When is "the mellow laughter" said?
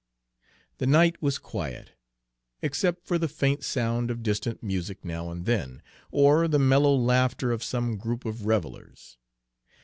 6.47-7.51